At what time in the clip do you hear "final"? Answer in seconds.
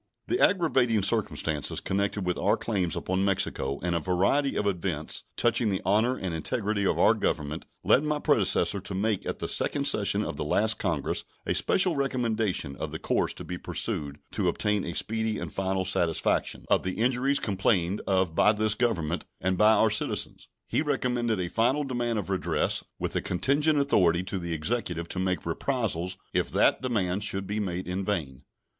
15.53-15.85, 21.47-21.83